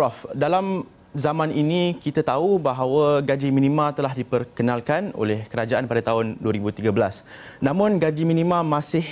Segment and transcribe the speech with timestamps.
[0.00, 6.40] Prof, dalam zaman ini kita tahu bahawa gaji minima telah diperkenalkan oleh kerajaan pada tahun
[6.40, 6.88] 2013.
[7.60, 9.04] Namun gaji minima masih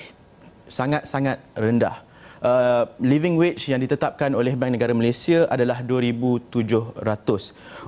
[0.64, 2.07] sangat-sangat rendah.
[2.38, 7.02] Uh, living wage yang ditetapkan oleh Bank Negara Malaysia adalah 2700.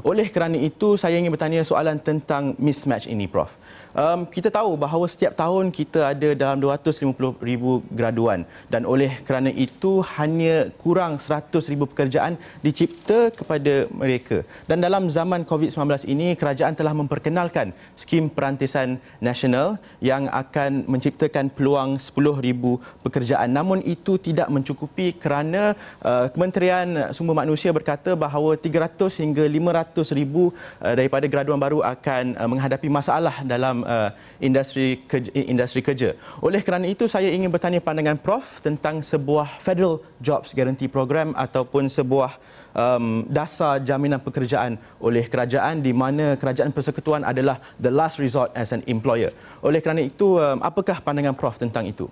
[0.02, 3.54] Oleh kerana itu saya ingin bertanya soalan tentang mismatch ini Prof.
[3.90, 7.10] Um, kita tahu bahawa setiap tahun kita ada dalam 250
[7.42, 14.46] ribu graduan dan oleh kerana itu hanya kurang 100 ribu pekerjaan dicipta kepada mereka.
[14.70, 21.98] Dan dalam zaman COVID-19 ini, kerajaan telah memperkenalkan skim perantisan nasional yang akan menciptakan peluang
[21.98, 23.50] 10 ribu pekerjaan.
[23.50, 30.54] Namun itu tidak mencukupi kerana uh, Kementerian Sumber Manusia berkata bahawa 300 hingga 500 ribu
[30.80, 36.16] uh, daripada graduan baru akan uh, menghadapi masalah dalam uh, industri kerja, industri kerja.
[36.40, 41.90] Oleh kerana itu saya ingin bertanya pandangan Prof tentang sebuah Federal Jobs Guarantee Program ataupun
[41.90, 42.38] sebuah
[42.74, 48.70] um, dasar jaminan pekerjaan oleh kerajaan di mana kerajaan persekutuan adalah the last resort as
[48.70, 49.34] an employer.
[49.64, 52.06] Oleh kerana itu um, apakah pandangan Prof tentang itu?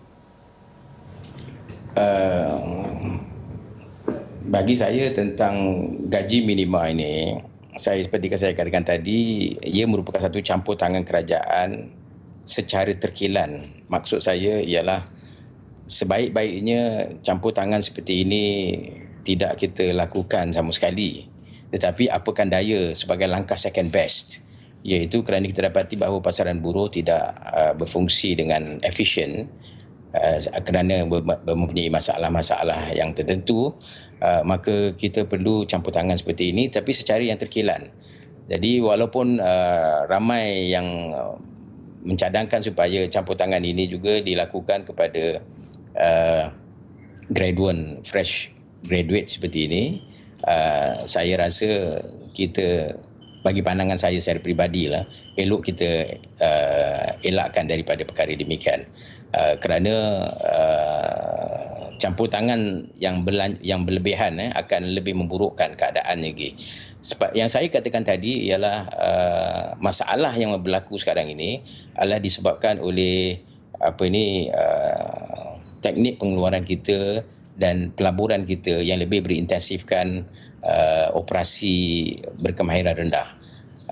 [1.99, 2.55] Uh,
[4.55, 7.43] bagi saya tentang gaji minima ini
[7.79, 11.87] saya seperti yang saya katakan tadi, ia merupakan satu campur tangan kerajaan
[12.43, 13.71] secara terkilan.
[13.87, 15.07] Maksud saya ialah
[15.87, 18.45] sebaik-baiknya campur tangan seperti ini
[19.23, 21.31] tidak kita lakukan sama sekali.
[21.71, 24.43] Tetapi apakan daya sebagai langkah second best
[24.87, 29.51] iaitu kerana kita dapati bahawa pasaran buruh tidak uh, berfungsi dengan efisien
[30.15, 31.05] uh, kerana
[31.45, 33.73] mempunyai masalah-masalah yang tertentu
[34.23, 37.91] uh, maka kita perlu campur tangan seperti ini tapi secara yang terkilan.
[38.49, 41.13] Jadi walaupun uh, ramai yang
[42.01, 45.45] mencadangkan supaya campur tangan ini juga dilakukan kepada
[46.01, 46.45] uh,
[47.29, 48.49] graduate fresh
[48.89, 49.85] graduate seperti ini,
[50.49, 52.01] uh, saya rasa
[52.33, 52.97] kita
[53.43, 55.07] bagi pandangan saya secara peribadi lah
[55.39, 58.83] elok kita uh, elakkan daripada perkara demikian
[59.35, 59.95] uh, kerana
[60.33, 61.49] uh,
[61.99, 66.55] campur tangan yang berlan- yang berlebihan eh, akan lebih memburukkan keadaan lagi.
[66.99, 71.63] Sebab yang saya katakan tadi ialah uh, masalah yang berlaku sekarang ini
[71.95, 73.39] adalah disebabkan oleh
[73.79, 77.23] apa ini uh, teknik pengeluaran kita
[77.59, 80.27] dan pelaburan kita yang lebih berintensifkan
[80.67, 83.27] uh, operasi berkemahiran rendah.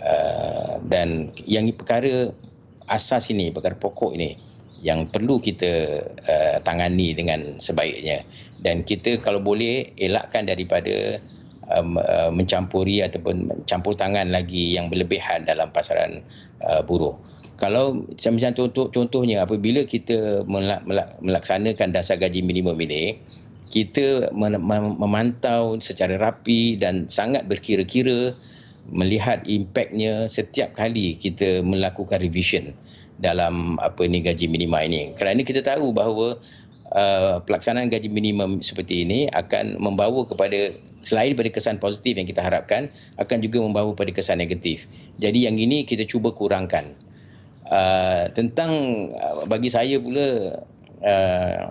[0.02, 2.34] Uh, dan yang perkara
[2.90, 4.45] asas ini, perkara pokok ini
[4.84, 8.24] yang perlu kita uh, tangani dengan sebaiknya
[8.60, 11.20] dan kita kalau boleh elakkan daripada
[11.72, 16.22] um, uh, mencampuri ataupun campur tangan lagi yang berlebihan dalam pasaran
[16.64, 17.16] uh, buruh.
[17.56, 20.44] Kalau macam contoh contohnya apabila kita
[21.24, 23.16] melaksanakan dasar gaji minimum ini
[23.72, 28.36] kita memantau secara rapi dan sangat berkira-kira
[28.92, 32.76] melihat impaknya setiap kali kita melakukan revision
[33.20, 35.12] dalam apa ni gaji minima ini.
[35.16, 36.36] Kerana kita tahu bahawa
[36.92, 42.42] uh, pelaksanaan gaji minimum seperti ini akan membawa kepada selain daripada kesan positif yang kita
[42.42, 44.90] harapkan akan juga membawa kepada kesan negatif.
[45.22, 46.92] Jadi yang ini kita cuba kurangkan.
[47.66, 48.70] Uh, tentang
[49.10, 50.62] uh, bagi saya pula
[51.02, 51.62] uh,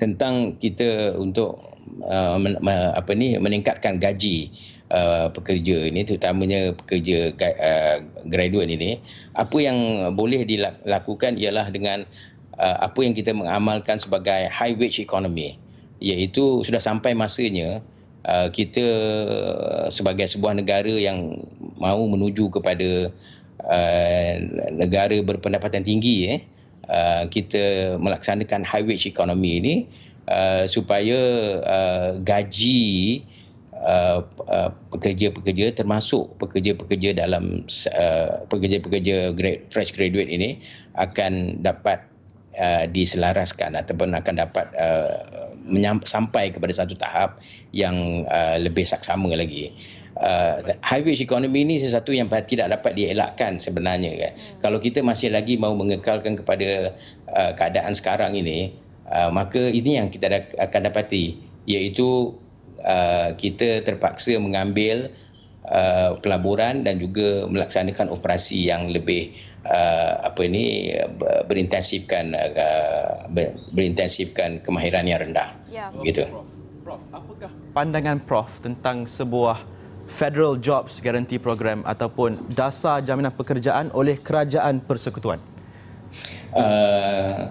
[0.00, 1.60] tentang kita untuk
[2.00, 2.56] uh, men,
[2.96, 4.48] apa ni meningkatkan gaji
[4.94, 7.96] uh, pekerja ini terutamanya pekerja uh,
[8.30, 9.02] graduate ini
[9.34, 9.78] apa yang
[10.14, 12.06] boleh dilakukan ialah dengan
[12.56, 15.58] uh, apa yang kita mengamalkan sebagai high wage economy.
[15.98, 17.82] Iaitu sudah sampai masanya
[18.28, 18.84] uh, kita
[19.90, 21.42] sebagai sebuah negara yang
[21.80, 23.10] mahu menuju kepada
[23.66, 24.32] uh,
[24.70, 26.40] negara berpendapatan tinggi eh
[26.88, 29.74] uh, kita melaksanakan high wage economy ini
[30.28, 31.18] uh, supaya
[31.64, 33.24] uh, gaji
[33.84, 40.56] Uh, uh, pekerja-pekerja termasuk pekerja-pekerja dalam uh, pekerja-pekerja grade, fresh graduate ini
[40.96, 42.00] akan dapat
[42.56, 47.44] uh, diselaraskan ataupun akan dapat uh, menyamp- sampai kepada satu tahap
[47.76, 49.68] yang uh, lebih saksama lagi.
[50.16, 54.32] Uh, high wage economy ini sesuatu yang tidak dapat dielakkan sebenarnya kan.
[54.32, 54.60] Hmm.
[54.64, 56.96] Kalau kita masih lagi mahu mengekalkan kepada
[57.36, 58.72] uh, keadaan sekarang ini,
[59.12, 61.36] uh, maka ini yang kita da- akan dapati
[61.68, 62.32] iaitu
[62.84, 65.08] Uh, kita terpaksa mengambil
[65.64, 69.32] uh, pelaburan dan juga melaksanakan operasi yang lebih
[69.64, 70.92] uh, apa ini
[71.48, 73.24] berintensifkan uh,
[73.72, 75.48] berintensifkan kemahiran yang rendah.
[75.72, 75.88] Ya.
[76.04, 76.28] Gitu.
[76.28, 76.44] Prof,
[76.84, 79.64] Prof, apakah pandangan Prof tentang sebuah
[80.04, 85.40] Federal Jobs Guarantee Program ataupun dasar jaminan pekerjaan oleh kerajaan persekutuan?
[86.54, 87.50] Uh,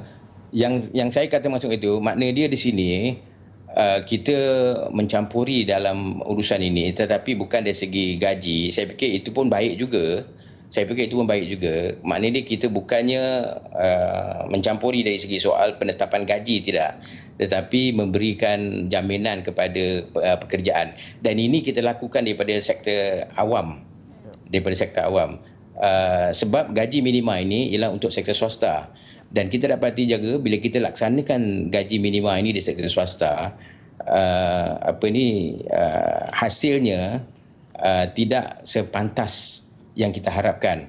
[0.53, 3.19] yang yang saya kata masuk itu makna dia di sini
[3.73, 4.37] uh, kita
[4.93, 8.69] mencampuri dalam urusan ini tetapi bukan dari segi gaji.
[8.69, 10.23] Saya fikir itu pun baik juga.
[10.73, 11.75] Saya fikir itu pun baik juga.
[12.01, 13.23] Maknanya kita bukannya
[13.77, 16.97] uh, mencampuri dari segi soal penetapan gaji tidak.
[17.37, 20.97] Tetapi memberikan jaminan kepada uh, pekerjaan.
[21.21, 23.81] Dan ini kita lakukan daripada sektor awam.
[24.49, 25.37] Daripada sektor awam.
[25.73, 28.89] Uh, sebab gaji minima ini ialah untuk sektor swasta
[29.33, 33.49] dan kita dapati jaga bila kita laksanakan gaji minima ini di sektor swasta
[34.05, 37.25] uh, apa ni uh, hasilnya
[37.81, 39.65] uh, tidak sepantas
[39.97, 40.85] yang kita harapkan.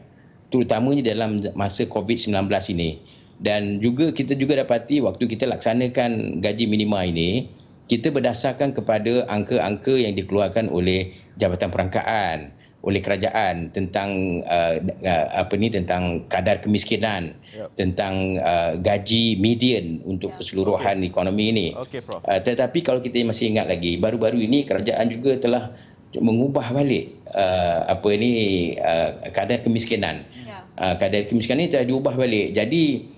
[0.52, 2.36] Terutamanya dalam masa COVID-19
[2.76, 3.00] ini.
[3.42, 7.50] Dan juga kita juga dapati waktu kita laksanakan gaji minima ini
[7.90, 12.54] kita berdasarkan kepada angka-angka yang dikeluarkan oleh Jabatan Perangkaan
[12.84, 17.72] oleh kerajaan tentang uh, uh, apa ni tentang kadar kemiskinan yep.
[17.80, 20.44] tentang uh, gaji median untuk yep.
[20.44, 21.08] keseluruhan okay.
[21.08, 25.72] ekonomi ini okay, uh, tetapi kalau kita masih ingat lagi baru-baru ini kerajaan juga telah
[26.20, 28.32] mengubah balik uh, apa ni
[28.78, 30.22] uh, kadar kemiskinan.
[30.46, 30.62] Ya.
[30.78, 32.54] Uh, kadar kemiskinan ini telah diubah balik.
[32.54, 33.08] Jadi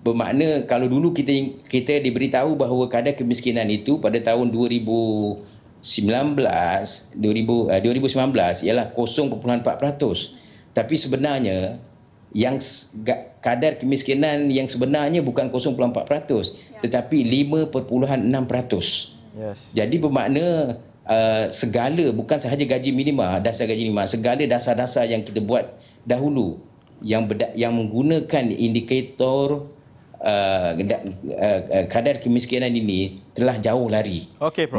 [0.00, 4.54] bermakna kalau dulu kita kita diberitahu bahawa kadar kemiskinan itu pada tahun
[5.80, 10.74] 2019 2000 uh, 2019 ialah 0.4%.
[10.74, 11.78] Tapi sebenarnya
[12.36, 12.60] yang
[13.40, 16.84] kadar kemiskinan yang sebenarnya bukan 0.4% ya.
[16.84, 17.78] tetapi 5.6%.
[19.38, 19.72] Yes.
[19.74, 20.78] Jadi bermakna
[21.08, 25.64] Uh, segala bukan sahaja gaji minima dasar gaji minima segala dasar-dasar yang kita buat
[26.04, 26.60] dahulu
[27.00, 29.72] yang berda, yang menggunakan indikator
[30.20, 34.26] uh, uh, uh, kadar kemiskinan ini telah jauh lari.
[34.42, 34.76] Okey, Prof.